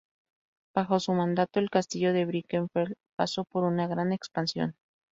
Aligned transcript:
Bajo 0.73 0.99
su 0.99 1.13
mandato, 1.13 1.59
el 1.59 1.69
castillo 1.69 2.11
de 2.11 2.25
Birkenfeld 2.25 2.95
pasó 3.15 3.43
por 3.43 3.65
una 3.65 3.85
gran 3.85 4.11
expansión. 4.13 4.75